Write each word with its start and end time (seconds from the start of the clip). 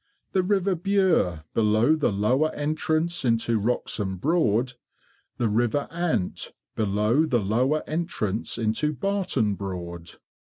The 0.31 0.41
River 0.41 0.73
Bure, 0.73 1.43
below 1.53 1.95
the 1.95 2.11
lower 2.11 2.49
entrance 2.55 3.23
into 3.23 3.59
Wroxham 3.59 4.17
Broad— 4.19 4.71
4. 4.71 4.77
The 5.37 5.47
River 5.47 5.87
Ant, 5.91 6.53
below 6.75 7.23
the 7.27 7.37
lower 7.39 7.83
entrance 7.87 8.57
into 8.57 8.93
Barton 8.93 9.53
Broad— 9.53 10.09
5. 10.09 10.19